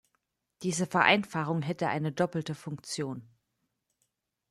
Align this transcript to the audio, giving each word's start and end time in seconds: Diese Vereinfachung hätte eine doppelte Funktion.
Diese 0.63 0.87
Vereinfachung 0.87 1.61
hätte 1.61 1.87
eine 1.87 2.11
doppelte 2.11 2.55
Funktion. 2.55 3.29